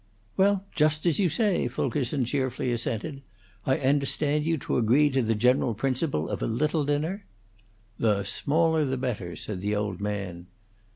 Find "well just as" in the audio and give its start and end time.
0.35-1.19